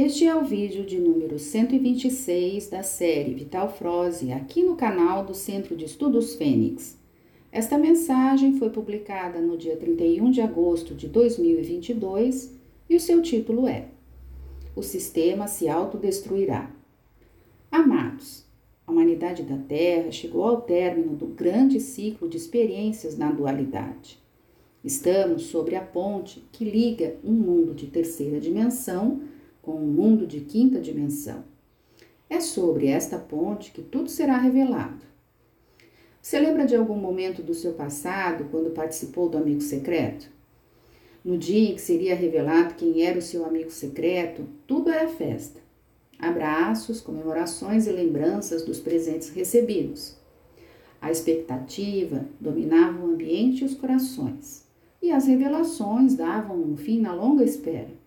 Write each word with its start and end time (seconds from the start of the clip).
Este 0.00 0.28
é 0.28 0.36
o 0.36 0.44
vídeo 0.44 0.86
de 0.86 0.96
número 0.96 1.40
126 1.40 2.68
da 2.68 2.84
série 2.84 3.34
Vital 3.34 3.68
Froze, 3.68 4.30
aqui 4.30 4.62
no 4.62 4.76
canal 4.76 5.26
do 5.26 5.34
Centro 5.34 5.74
de 5.74 5.86
Estudos 5.86 6.36
Fênix. 6.36 6.96
Esta 7.50 7.76
mensagem 7.76 8.60
foi 8.60 8.70
publicada 8.70 9.40
no 9.40 9.58
dia 9.58 9.76
31 9.76 10.30
de 10.30 10.40
agosto 10.40 10.94
de 10.94 11.08
2022 11.08 12.56
e 12.88 12.94
o 12.94 13.00
seu 13.00 13.20
título 13.20 13.66
é 13.66 13.88
O 14.76 14.84
Sistema 14.84 15.48
se 15.48 15.68
Autodestruirá. 15.68 16.70
Amados, 17.68 18.46
a 18.86 18.92
humanidade 18.92 19.42
da 19.42 19.58
Terra 19.58 20.12
chegou 20.12 20.44
ao 20.44 20.60
término 20.60 21.16
do 21.16 21.26
grande 21.26 21.80
ciclo 21.80 22.28
de 22.28 22.36
experiências 22.36 23.18
na 23.18 23.32
dualidade. 23.32 24.16
Estamos 24.84 25.46
sobre 25.46 25.74
a 25.74 25.82
ponte 25.82 26.46
que 26.52 26.64
liga 26.64 27.16
um 27.24 27.32
mundo 27.32 27.74
de 27.74 27.88
terceira 27.88 28.38
dimensão 28.38 29.22
com 29.68 29.74
o 29.74 29.84
um 29.84 29.86
mundo 29.86 30.26
de 30.26 30.40
quinta 30.40 30.80
dimensão. 30.80 31.44
É 32.30 32.40
sobre 32.40 32.86
esta 32.86 33.18
ponte 33.18 33.70
que 33.70 33.82
tudo 33.82 34.08
será 34.08 34.38
revelado. 34.38 35.04
Você 36.22 36.40
lembra 36.40 36.64
de 36.64 36.74
algum 36.74 36.96
momento 36.96 37.42
do 37.42 37.52
seu 37.52 37.74
passado 37.74 38.46
quando 38.50 38.70
participou 38.70 39.28
do 39.28 39.36
amigo 39.36 39.60
secreto? 39.60 40.30
No 41.22 41.36
dia 41.36 41.68
em 41.68 41.74
que 41.74 41.82
seria 41.82 42.16
revelado 42.16 42.76
quem 42.76 43.02
era 43.02 43.18
o 43.18 43.22
seu 43.22 43.44
amigo 43.44 43.70
secreto, 43.70 44.48
tudo 44.66 44.88
era 44.88 45.06
festa. 45.06 45.60
Abraços, 46.18 47.02
comemorações 47.02 47.86
e 47.86 47.92
lembranças 47.92 48.64
dos 48.64 48.80
presentes 48.80 49.28
recebidos. 49.28 50.16
A 50.98 51.10
expectativa 51.10 52.24
dominava 52.40 53.04
o 53.04 53.10
ambiente 53.10 53.60
e 53.60 53.66
os 53.66 53.74
corações, 53.74 54.64
e 55.02 55.10
as 55.10 55.26
revelações 55.26 56.14
davam 56.14 56.58
um 56.58 56.74
fim 56.74 57.02
na 57.02 57.12
longa 57.12 57.44
espera. 57.44 57.97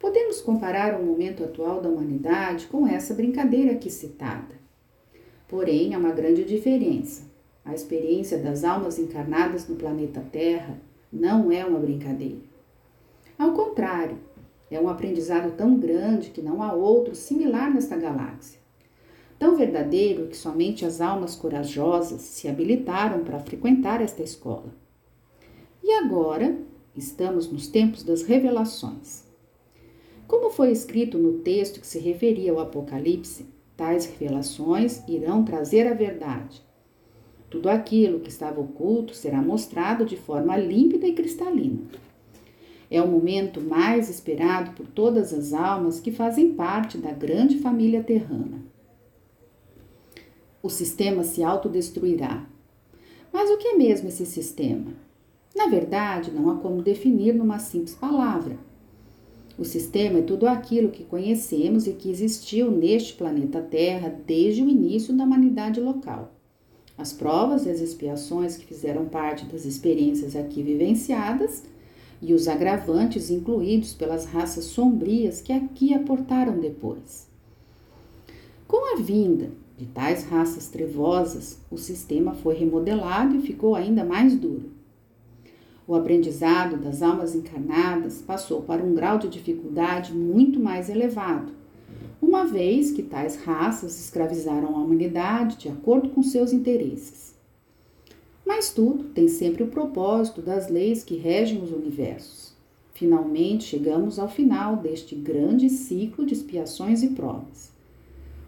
Podemos 0.00 0.40
comparar 0.40 0.98
o 0.98 1.04
momento 1.04 1.44
atual 1.44 1.82
da 1.82 1.90
humanidade 1.90 2.66
com 2.68 2.86
essa 2.86 3.12
brincadeira 3.12 3.72
aqui 3.72 3.90
citada. 3.90 4.58
Porém, 5.46 5.94
há 5.94 5.98
uma 5.98 6.10
grande 6.10 6.42
diferença. 6.42 7.30
A 7.62 7.74
experiência 7.74 8.38
das 8.38 8.64
almas 8.64 8.98
encarnadas 8.98 9.68
no 9.68 9.76
planeta 9.76 10.24
Terra 10.32 10.80
não 11.12 11.52
é 11.52 11.66
uma 11.66 11.78
brincadeira. 11.78 12.40
Ao 13.38 13.52
contrário, 13.52 14.16
é 14.70 14.80
um 14.80 14.88
aprendizado 14.88 15.54
tão 15.54 15.78
grande 15.78 16.30
que 16.30 16.40
não 16.40 16.62
há 16.62 16.72
outro 16.72 17.14
similar 17.14 17.70
nesta 17.70 17.94
galáxia. 17.94 18.58
Tão 19.38 19.54
verdadeiro 19.54 20.28
que 20.28 20.36
somente 20.36 20.86
as 20.86 21.02
almas 21.02 21.36
corajosas 21.36 22.22
se 22.22 22.48
habilitaram 22.48 23.22
para 23.22 23.40
frequentar 23.40 24.00
esta 24.00 24.22
escola. 24.22 24.74
E 25.84 25.92
agora, 25.92 26.56
estamos 26.96 27.52
nos 27.52 27.66
tempos 27.66 28.02
das 28.02 28.22
revelações. 28.22 29.28
Como 30.30 30.48
foi 30.48 30.70
escrito 30.70 31.18
no 31.18 31.40
texto 31.40 31.80
que 31.80 31.86
se 31.88 31.98
referia 31.98 32.52
ao 32.52 32.60
Apocalipse, 32.60 33.46
tais 33.76 34.06
revelações 34.06 35.02
irão 35.08 35.44
trazer 35.44 35.88
a 35.88 35.92
verdade. 35.92 36.64
Tudo 37.50 37.68
aquilo 37.68 38.20
que 38.20 38.28
estava 38.28 38.60
oculto 38.60 39.12
será 39.12 39.42
mostrado 39.42 40.04
de 40.04 40.16
forma 40.16 40.56
límpida 40.56 41.04
e 41.08 41.14
cristalina. 41.14 41.80
É 42.88 43.02
o 43.02 43.08
momento 43.08 43.60
mais 43.60 44.08
esperado 44.08 44.70
por 44.70 44.86
todas 44.86 45.34
as 45.34 45.52
almas 45.52 45.98
que 45.98 46.12
fazem 46.12 46.54
parte 46.54 46.96
da 46.96 47.10
grande 47.10 47.58
família 47.58 48.00
terrana. 48.00 48.64
O 50.62 50.68
sistema 50.70 51.24
se 51.24 51.42
autodestruirá. 51.42 52.46
Mas 53.32 53.50
o 53.50 53.58
que 53.58 53.66
é 53.66 53.76
mesmo 53.76 54.06
esse 54.06 54.24
sistema? 54.24 54.92
Na 55.56 55.66
verdade, 55.66 56.30
não 56.30 56.48
há 56.50 56.54
como 56.58 56.82
definir 56.82 57.34
numa 57.34 57.58
simples 57.58 57.96
palavra 57.96 58.69
o 59.60 59.64
sistema 59.66 60.20
é 60.20 60.22
tudo 60.22 60.48
aquilo 60.48 60.88
que 60.88 61.04
conhecemos 61.04 61.86
e 61.86 61.92
que 61.92 62.10
existiu 62.10 62.70
neste 62.70 63.12
planeta 63.12 63.60
Terra 63.60 64.08
desde 64.26 64.62
o 64.62 64.68
início 64.70 65.14
da 65.14 65.22
humanidade 65.22 65.78
local. 65.78 66.32
As 66.96 67.12
provas 67.12 67.66
e 67.66 67.68
as 67.68 67.78
expiações 67.78 68.56
que 68.56 68.64
fizeram 68.64 69.04
parte 69.04 69.44
das 69.44 69.66
experiências 69.66 70.34
aqui 70.34 70.62
vivenciadas 70.62 71.62
e 72.22 72.32
os 72.32 72.48
agravantes 72.48 73.28
incluídos 73.28 73.92
pelas 73.92 74.24
raças 74.24 74.64
sombrias 74.64 75.42
que 75.42 75.52
aqui 75.52 75.92
aportaram 75.92 76.58
depois. 76.58 77.28
Com 78.66 78.94
a 78.94 79.02
vinda 79.02 79.50
de 79.76 79.84
tais 79.84 80.24
raças 80.24 80.68
trevosas, 80.68 81.58
o 81.70 81.76
sistema 81.76 82.32
foi 82.32 82.54
remodelado 82.54 83.36
e 83.36 83.42
ficou 83.42 83.74
ainda 83.74 84.06
mais 84.06 84.34
duro. 84.34 84.69
O 85.90 85.96
aprendizado 85.96 86.76
das 86.76 87.02
almas 87.02 87.34
encarnadas 87.34 88.22
passou 88.22 88.62
para 88.62 88.80
um 88.80 88.94
grau 88.94 89.18
de 89.18 89.28
dificuldade 89.28 90.14
muito 90.14 90.60
mais 90.60 90.88
elevado, 90.88 91.52
uma 92.22 92.44
vez 92.44 92.92
que 92.92 93.02
tais 93.02 93.42
raças 93.42 93.98
escravizaram 93.98 94.76
a 94.76 94.78
humanidade 94.78 95.56
de 95.56 95.68
acordo 95.68 96.10
com 96.10 96.22
seus 96.22 96.52
interesses. 96.52 97.34
Mas 98.46 98.72
tudo 98.72 99.06
tem 99.08 99.26
sempre 99.26 99.64
o 99.64 99.66
propósito 99.66 100.40
das 100.40 100.68
leis 100.68 101.02
que 101.02 101.16
regem 101.16 101.60
os 101.60 101.72
universos. 101.72 102.54
Finalmente 102.94 103.64
chegamos 103.64 104.20
ao 104.20 104.28
final 104.28 104.76
deste 104.76 105.16
grande 105.16 105.68
ciclo 105.68 106.24
de 106.24 106.34
expiações 106.34 107.02
e 107.02 107.08
provas. 107.08 107.72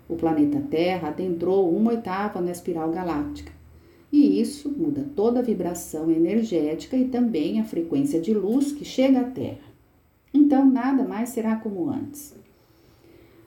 O 0.09 0.14
planeta 0.14 0.62
Terra 0.70 1.09
adentrou 1.09 1.76
uma 1.76 1.91
oitava 1.91 2.41
na 2.41 2.53
espiral 2.53 2.92
galáctica 2.92 3.50
e 4.12 4.38
isso 4.38 4.68
muda 4.68 5.08
toda 5.16 5.40
a 5.40 5.42
vibração 5.42 6.10
energética 6.10 6.94
e 6.94 7.08
também 7.08 7.58
a 7.58 7.64
frequência 7.64 8.20
de 8.20 8.34
luz 8.34 8.70
que 8.70 8.84
chega 8.84 9.20
à 9.20 9.24
Terra. 9.24 9.72
Então 10.34 10.70
nada 10.70 11.02
mais 11.02 11.30
será 11.30 11.56
como 11.56 11.88
antes. 11.88 12.34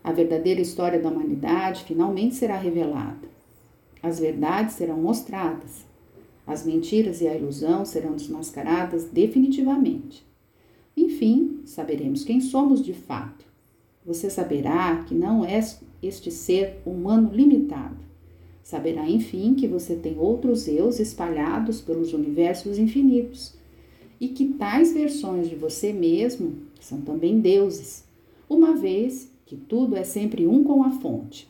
A 0.04 0.12
verdadeira 0.12 0.60
história 0.60 1.00
da 1.00 1.10
humanidade 1.10 1.84
finalmente 1.84 2.34
será 2.34 2.58
revelada. 2.58 3.30
As 4.02 4.20
verdades 4.20 4.76
serão 4.76 4.98
mostradas. 4.98 5.86
As 6.48 6.66
mentiras 6.66 7.22
e 7.22 7.28
a 7.28 7.36
ilusão 7.36 7.86
serão 7.86 8.14
desmascaradas 8.14 9.06
definitivamente. 9.06 10.26
Enfim, 10.98 11.62
saberemos 11.66 12.24
quem 12.24 12.42
somos 12.42 12.84
de 12.84 12.94
fato. 12.94 13.46
Você 14.04 14.30
saberá 14.30 15.04
que 15.08 15.14
não 15.14 15.46
é 15.46 15.60
este 16.02 16.32
ser 16.32 16.82
humano 16.86 17.32
limitado 17.34 18.05
Saberá, 18.66 19.08
enfim, 19.08 19.54
que 19.54 19.68
você 19.68 19.96
tem 19.96 20.18
outros 20.18 20.68
eus 20.68 21.00
espalhados 21.00 21.82
pelos 21.82 22.14
universos 22.14 22.80
infinitos 22.80 23.54
e 24.20 24.30
que 24.30 24.54
tais 24.54 24.92
versões 24.92 25.48
de 25.48 25.56
você 25.56 25.94
mesmo 25.94 26.64
são 26.82 27.00
também 27.00 27.40
deuses, 27.40 28.04
uma 28.50 28.76
vez 28.76 29.32
que 29.46 29.56
tudo 29.56 29.96
é 29.96 30.04
sempre 30.04 30.48
um 30.48 30.64
com 30.64 30.82
a 30.82 30.90
fonte. 30.94 31.48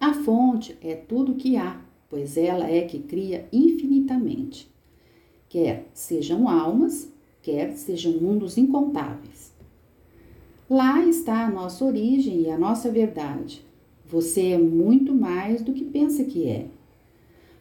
A 0.00 0.14
fonte 0.14 0.78
é 0.80 0.94
tudo 0.94 1.34
que 1.34 1.56
há, 1.56 1.82
pois 2.08 2.36
ela 2.36 2.70
é 2.70 2.82
que 2.82 3.00
cria 3.00 3.48
infinitamente, 3.52 4.70
quer 5.48 5.88
sejam 5.92 6.48
almas, 6.48 7.12
quer 7.42 7.72
sejam 7.72 8.12
mundos 8.12 8.56
incontáveis. 8.56 9.52
Lá 10.70 11.04
está 11.04 11.46
a 11.46 11.50
nossa 11.50 11.84
origem 11.84 12.42
e 12.42 12.48
a 12.48 12.56
nossa 12.56 12.88
verdade, 12.92 13.66
você 14.08 14.52
é 14.52 14.58
muito 14.58 15.14
mais 15.14 15.60
do 15.60 15.72
que 15.72 15.84
pensa 15.84 16.24
que 16.24 16.48
é. 16.48 16.66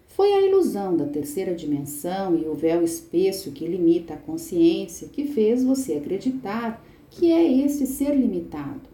Foi 0.08 0.32
a 0.32 0.42
ilusão 0.42 0.96
da 0.96 1.06
terceira 1.06 1.54
dimensão 1.54 2.36
e 2.36 2.48
o 2.48 2.56
véu 2.56 2.84
espesso 2.84 3.52
que 3.52 3.68
limita 3.68 4.14
a 4.14 4.18
consciência 4.18 5.10
que 5.10 5.26
fez 5.26 5.64
você 5.64 5.94
acreditar 5.94 6.84
que 7.12 7.32
é 7.32 7.66
esse 7.66 7.86
ser 7.86 8.16
limitado. 8.16 8.90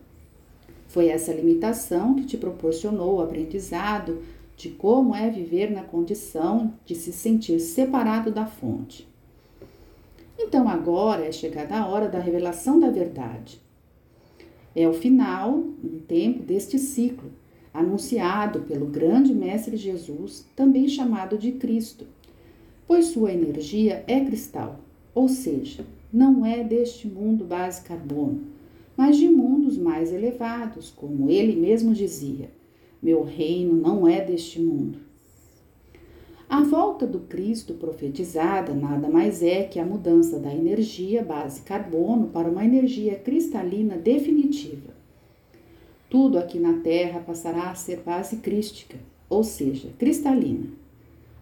Foi 0.88 1.08
essa 1.08 1.34
limitação 1.34 2.16
que 2.16 2.26
te 2.26 2.38
proporcionou 2.38 3.18
o 3.18 3.22
aprendizado 3.22 4.22
de 4.58 4.70
como 4.70 5.16
é 5.16 5.30
viver 5.30 5.72
na 5.72 5.84
condição 5.84 6.74
de 6.86 6.96
se 6.96 7.14
sentir 7.14 7.60
separado 7.60 8.32
da 8.32 8.46
fonte. 8.46 9.08
Então 10.38 10.68
agora 10.68 11.26
é 11.26 11.32
chegada 11.32 11.76
a 11.76 11.88
hora 11.88 12.10
da 12.10 12.20
revelação 12.20 12.80
da 12.80 12.90
verdade. 12.90 13.62
É 14.76 14.88
o 14.88 14.94
final, 14.94 15.54
um 15.54 16.00
tempo 16.08 16.44
deste 16.44 16.80
ciclo 16.80 17.32
anunciado 17.74 18.62
pelo 18.62 18.86
grande 18.86 19.34
Mestre 19.34 19.76
Jesus, 19.76 20.46
também 20.56 20.88
chamado 20.88 21.38
de 21.38 21.54
Cristo, 21.54 22.06
pois 22.86 23.08
sua 23.08 23.32
energia 23.32 24.04
é 24.08 24.20
cristal, 24.20 24.80
ou 25.16 25.28
seja, 25.28 25.84
não 26.12 26.46
é 26.46 26.64
deste 26.64 27.08
mundo 27.08 27.44
base 27.44 27.82
carbono, 27.82 28.42
mas 28.96 29.18
de 29.18 29.28
mundos 29.28 29.78
mais 29.78 30.14
elevados, 30.14 30.92
como 30.92 31.30
ele 31.30 31.60
mesmo 31.60 31.94
dizia: 31.94 32.52
Meu 33.02 33.24
reino 33.24 33.76
não 33.76 34.08
é 34.08 34.24
deste 34.24 34.62
mundo. 34.62 35.00
A 36.48 36.62
volta 36.62 37.08
do 37.08 37.22
Cristo 37.22 37.74
profetizada 37.74 38.76
nada 38.76 39.10
mais 39.10 39.42
é 39.42 39.64
que 39.64 39.80
a 39.80 39.86
mudança 39.86 40.38
da 40.38 40.54
energia 40.54 41.24
base 41.24 41.62
carbono 41.62 42.28
para 42.28 42.48
uma 42.48 42.64
energia 42.64 43.16
cristalina 43.16 43.98
definitiva. 43.98 44.93
Tudo 46.14 46.38
aqui 46.38 46.60
na 46.60 46.74
Terra 46.74 47.22
passará 47.22 47.72
a 47.72 47.74
ser 47.74 48.02
base 48.02 48.36
crística, 48.36 49.00
ou 49.28 49.44
seja, 49.44 49.90
cristalina. 49.98 50.68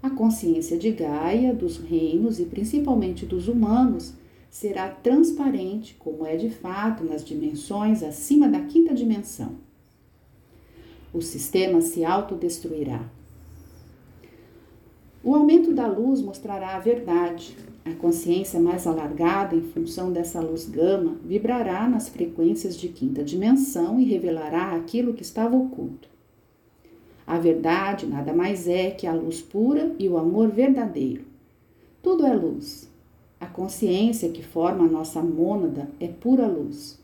A 0.02 0.10
consciência 0.10 0.78
de 0.78 0.92
Gaia, 0.92 1.54
dos 1.54 1.76
reinos 1.76 2.40
e 2.40 2.46
principalmente 2.46 3.26
dos 3.26 3.50
humanos 3.50 4.14
será 4.50 4.88
transparente, 4.88 5.98
como 6.00 6.26
é 6.26 6.38
de 6.38 6.50
fato 6.50 7.04
nas 7.04 7.22
dimensões 7.22 8.02
acima 8.02 8.48
da 8.48 8.62
quinta 8.62 8.94
dimensão. 8.94 9.58
O 11.14 11.22
sistema 11.22 11.82
se 11.82 12.06
autodestruirá. 12.06 13.04
O 15.22 15.36
aumento 15.36 15.74
da 15.74 15.86
luz 15.86 16.22
mostrará 16.22 16.78
a 16.78 16.80
verdade. 16.80 17.58
A 17.83 17.94
consciência 17.94 18.60
mais 18.60 18.86
alargada, 18.86 19.56
em 19.56 19.62
função 19.62 20.12
dessa 20.12 20.39
luz 20.39 20.68
gama, 20.69 21.18
vibrará 21.25 21.89
nas 21.89 22.10
frequências 22.10 22.78
de 22.78 22.88
quinta 22.89 23.24
dimensão 23.24 24.00
e 24.00 24.06
revelará 24.06 24.75
aquilo 24.75 25.13
que 25.13 25.24
estava 25.24 25.56
oculto. 25.56 26.07
A 27.25 27.39
verdade 27.39 28.06
nada 28.06 28.33
mais 28.33 28.68
é 28.68 28.92
que 28.92 29.07
a 29.07 29.13
luz 29.13 29.42
pura 29.42 29.95
e 29.98 30.07
o 30.07 30.18
amor 30.18 30.50
verdadeiro. 30.50 31.24
Tudo 32.04 32.25
é 32.25 32.33
luz. 32.33 32.89
A 33.39 33.48
consciência 33.48 34.30
que 34.30 34.44
forma 34.44 34.86
a 34.86 34.89
nossa 34.89 35.22
mônada 35.22 35.89
é 36.00 36.07
pura 36.07 36.45
luz. 36.45 37.00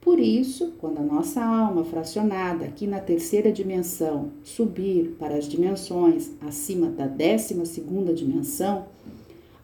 Por 0.00 0.18
isso, 0.18 0.72
quando 0.78 0.98
a 0.98 1.02
nossa 1.02 1.42
alma 1.42 1.84
fracionada 1.84 2.64
aqui 2.64 2.86
na 2.86 3.00
terceira 3.00 3.52
dimensão 3.52 4.30
subir 4.42 5.16
para 5.18 5.36
as 5.36 5.46
dimensões 5.46 6.30
acima 6.40 6.88
da 6.88 7.06
décima 7.06 7.64
segunda 7.64 8.12
dimensão, 8.12 8.86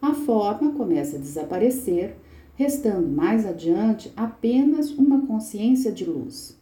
a 0.01 0.13
forma 0.13 0.71
começa 0.71 1.17
a 1.17 1.19
desaparecer, 1.19 2.15
restando 2.55 3.07
mais 3.07 3.45
adiante 3.45 4.11
apenas 4.15 4.91
uma 4.91 5.25
consciência 5.25 5.91
de 5.91 6.05
luz. 6.05 6.57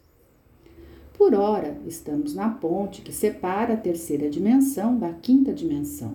Por 1.14 1.34
ora, 1.34 1.78
estamos 1.86 2.34
na 2.34 2.50
ponte 2.50 3.00
que 3.00 3.12
separa 3.12 3.74
a 3.74 3.78
terceira 3.78 4.28
dimensão 4.28 4.98
da 4.98 5.12
quinta 5.12 5.52
dimensão. 5.52 6.14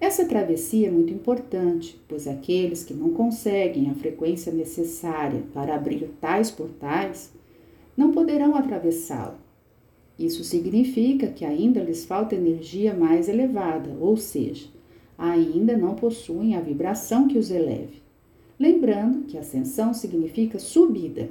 Essa 0.00 0.24
travessia 0.24 0.88
é 0.88 0.90
muito 0.90 1.12
importante, 1.12 2.00
pois 2.08 2.26
aqueles 2.26 2.82
que 2.84 2.94
não 2.94 3.10
conseguem 3.10 3.90
a 3.90 3.94
frequência 3.94 4.52
necessária 4.52 5.42
para 5.52 5.74
abrir 5.74 6.08
tais 6.20 6.50
portais 6.50 7.32
não 7.96 8.10
poderão 8.12 8.54
atravessá-lo. 8.56 9.36
Isso 10.18 10.44
significa 10.44 11.26
que 11.26 11.44
ainda 11.44 11.82
lhes 11.82 12.04
falta 12.04 12.34
energia 12.34 12.94
mais 12.94 13.28
elevada, 13.28 13.90
ou 14.00 14.16
seja, 14.16 14.68
ainda 15.20 15.76
não 15.76 15.94
possuem 15.94 16.56
a 16.56 16.60
vibração 16.60 17.28
que 17.28 17.36
os 17.36 17.50
eleve. 17.50 18.02
Lembrando 18.58 19.26
que 19.26 19.36
ascensão 19.36 19.92
significa 19.92 20.58
subida. 20.58 21.28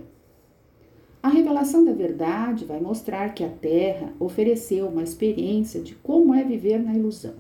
A 1.22 1.28
revelação 1.28 1.84
da 1.84 1.92
verdade 1.92 2.66
vai 2.66 2.80
mostrar 2.80 3.34
que 3.34 3.44
a 3.44 3.50
Terra 3.50 4.14
ofereceu 4.20 4.88
uma 4.88 5.02
experiência 5.02 5.82
de 5.82 5.96
como 5.96 6.36
é 6.36 6.44
viver 6.44 6.80
na 6.80 6.94
ilusão. 6.94 7.34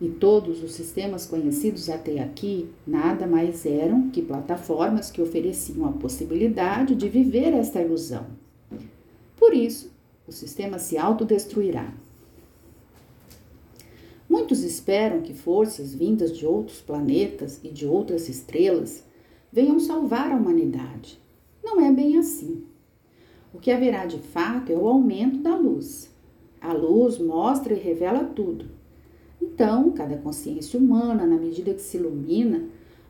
E 0.00 0.08
todos 0.08 0.62
os 0.62 0.74
sistemas 0.74 1.24
conhecidos 1.24 1.88
até 1.88 2.20
aqui 2.20 2.68
nada 2.84 3.26
mais 3.26 3.64
eram 3.64 4.10
que 4.10 4.20
plataformas 4.20 5.10
que 5.10 5.22
ofereciam 5.22 5.86
a 5.86 5.92
possibilidade 5.92 6.96
de 6.96 7.08
viver 7.08 7.54
esta 7.54 7.80
ilusão. 7.80 8.26
Por 9.36 9.54
isso, 9.54 9.92
o 10.26 10.32
sistema 10.32 10.78
se 10.78 10.98
autodestruirá. 10.98 11.94
Muitos 14.34 14.64
esperam 14.64 15.20
que 15.20 15.32
forças 15.32 15.94
vindas 15.94 16.36
de 16.36 16.44
outros 16.44 16.80
planetas 16.80 17.60
e 17.62 17.68
de 17.68 17.86
outras 17.86 18.28
estrelas 18.28 19.04
venham 19.52 19.78
salvar 19.78 20.32
a 20.32 20.34
humanidade. 20.34 21.20
Não 21.62 21.80
é 21.80 21.92
bem 21.92 22.18
assim. 22.18 22.64
O 23.52 23.60
que 23.60 23.70
haverá 23.70 24.06
de 24.06 24.18
fato 24.18 24.72
é 24.72 24.74
o 24.74 24.88
aumento 24.88 25.38
da 25.38 25.54
luz. 25.54 26.10
A 26.60 26.72
luz 26.72 27.16
mostra 27.16 27.74
e 27.74 27.78
revela 27.78 28.24
tudo. 28.24 28.66
Então, 29.40 29.92
cada 29.92 30.16
consciência 30.16 30.80
humana, 30.80 31.24
na 31.24 31.36
medida 31.36 31.72
que 31.72 31.80
se 31.80 31.96
ilumina, 31.96 32.64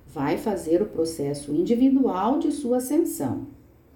vai 0.07 0.37
fazer 0.37 0.83
o 0.83 0.91
processo 0.91 1.55
individual 1.55 2.39
de 2.39 2.53
sua 2.53 2.77
ascensão. 2.77 3.47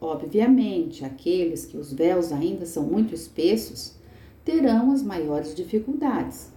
Obviamente, 0.01 1.05
aqueles 1.05 1.67
que 1.67 1.77
os 1.77 1.93
véus 1.93 2.33
ainda 2.33 2.65
são 2.65 2.85
muito 2.85 3.15
espessos 3.15 3.97
terão 4.47 4.93
as 4.93 5.03
maiores 5.03 5.55
dificuldades, 5.55 6.57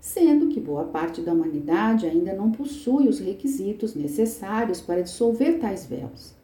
sendo 0.00 0.48
que 0.48 0.58
boa 0.58 0.84
parte 0.84 1.20
da 1.20 1.32
humanidade 1.32 2.06
ainda 2.06 2.32
não 2.32 2.50
possui 2.50 3.06
os 3.06 3.20
requisitos 3.20 3.94
necessários 3.94 4.80
para 4.80 5.02
dissolver 5.02 5.58
tais 5.58 5.84
véus. 5.84 6.34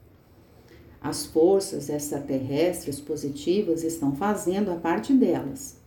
As 1.01 1.25
forças 1.25 1.89
extraterrestres 1.89 3.01
positivas 3.01 3.83
estão 3.83 4.15
fazendo 4.15 4.71
a 4.71 4.77
parte 4.77 5.13
delas. 5.13 5.81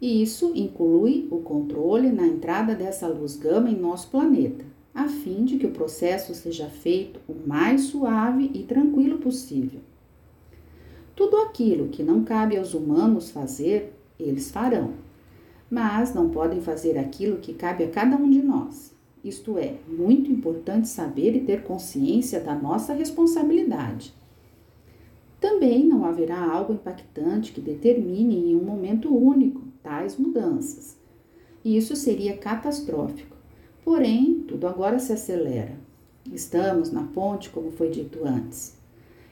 E 0.00 0.22
isso 0.22 0.52
inclui 0.54 1.28
o 1.30 1.38
controle 1.38 2.10
na 2.10 2.26
entrada 2.26 2.74
dessa 2.74 3.06
luz 3.06 3.36
gama 3.36 3.70
em 3.70 3.76
nosso 3.76 4.10
planeta, 4.10 4.64
a 4.94 5.08
fim 5.08 5.44
de 5.44 5.56
que 5.56 5.66
o 5.66 5.72
processo 5.72 6.34
seja 6.34 6.66
feito 6.68 7.20
o 7.28 7.46
mais 7.46 7.82
suave 7.82 8.50
e 8.52 8.62
tranquilo 8.64 9.18
possível. 9.18 9.80
Tudo 11.14 11.36
aquilo 11.36 11.88
que 11.88 12.02
não 12.02 12.24
cabe 12.24 12.56
aos 12.56 12.74
humanos 12.74 13.30
fazer, 13.30 13.94
eles 14.18 14.50
farão, 14.50 14.94
mas 15.70 16.14
não 16.14 16.30
podem 16.30 16.60
fazer 16.60 16.98
aquilo 16.98 17.38
que 17.38 17.54
cabe 17.54 17.84
a 17.84 17.90
cada 17.90 18.16
um 18.16 18.28
de 18.28 18.42
nós. 18.42 18.94
Isto 19.24 19.58
é, 19.58 19.76
muito 19.88 20.30
importante 20.30 20.86
saber 20.86 21.34
e 21.34 21.40
ter 21.40 21.62
consciência 21.62 22.40
da 22.40 22.54
nossa 22.54 22.92
responsabilidade. 22.92 24.14
Também 25.40 25.84
não 25.86 26.04
haverá 26.04 26.42
algo 26.42 26.74
impactante 26.74 27.52
que 27.52 27.60
determine 27.60 28.50
em 28.50 28.56
um 28.56 28.62
momento 28.64 29.14
único 29.14 29.62
tais 29.82 30.16
mudanças. 30.18 30.96
Isso 31.64 31.96
seria 31.96 32.36
catastrófico. 32.36 33.36
Porém, 33.84 34.44
tudo 34.46 34.66
agora 34.66 34.98
se 34.98 35.12
acelera. 35.12 35.76
Estamos 36.32 36.90
na 36.90 37.04
ponte, 37.04 37.50
como 37.50 37.70
foi 37.70 37.90
dito 37.90 38.26
antes. 38.26 38.78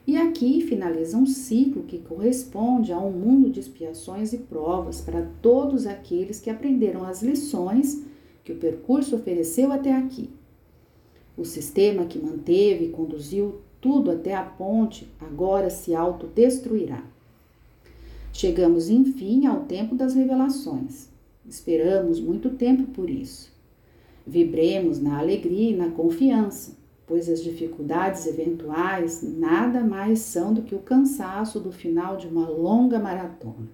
E 0.05 0.17
aqui 0.17 0.61
finaliza 0.61 1.17
um 1.17 1.25
ciclo 1.25 1.83
que 1.83 1.97
corresponde 1.97 2.91
a 2.91 2.99
um 2.99 3.11
mundo 3.11 3.49
de 3.49 3.61
expiações 3.61 4.33
e 4.33 4.37
provas 4.37 4.99
para 4.99 5.29
todos 5.41 5.87
aqueles 5.87 6.41
que 6.41 6.49
aprenderam 6.49 7.05
as 7.05 7.23
lições 7.23 8.03
que 8.43 8.51
o 8.51 8.57
percurso 8.57 9.15
ofereceu 9.15 9.71
até 9.71 9.93
aqui. 9.93 10.29
O 11.37 11.45
sistema 11.45 12.05
que 12.05 12.19
manteve 12.19 12.85
e 12.85 12.89
conduziu 12.89 13.61
tudo 13.79 14.11
até 14.11 14.35
a 14.35 14.43
ponte 14.43 15.07
agora 15.19 15.69
se 15.69 15.95
autodestruirá. 15.95 17.03
Chegamos, 18.33 18.89
enfim, 18.89 19.45
ao 19.45 19.61
tempo 19.61 19.95
das 19.95 20.15
revelações. 20.15 21.07
Esperamos 21.47 22.19
muito 22.19 22.49
tempo 22.51 22.83
por 22.91 23.09
isso. 23.09 23.51
Vibremos 24.25 24.99
na 24.99 25.19
alegria 25.19 25.71
e 25.71 25.75
na 25.75 25.89
confiança, 25.89 26.77
pois 27.05 27.29
as 27.29 27.43
dificuldades 27.43 28.25
eventuais 28.25 29.21
nada 29.21 29.83
mais 29.83 30.19
são 30.19 30.53
do 30.53 30.61
que 30.61 30.75
o 30.75 30.79
cansaço 30.79 31.59
do 31.59 31.71
final 31.71 32.17
de 32.17 32.27
uma 32.27 32.47
longa 32.47 32.99
maratona. 32.99 33.69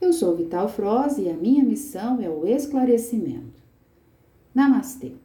Eu 0.00 0.12
sou 0.12 0.36
Vital 0.36 0.68
Froze 0.68 1.22
e 1.22 1.30
a 1.30 1.34
minha 1.34 1.64
missão 1.64 2.20
é 2.20 2.28
o 2.28 2.46
esclarecimento. 2.46 3.62
Namastê! 4.54 5.21